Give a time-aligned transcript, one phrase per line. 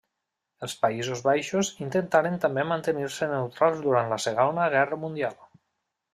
[0.67, 5.39] Els Països Baixos intentaren també mantenir-se neutrals durant la Segona Guerra Mundial.